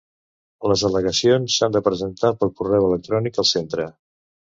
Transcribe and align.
Les 0.71 0.83
al·legacions 0.89 1.59
s'han 1.61 1.77
de 1.77 1.83
presentar 1.91 2.35
per 2.43 2.53
correu 2.63 2.91
electrònic 2.91 3.43
al 3.45 3.51
centre. 3.55 3.91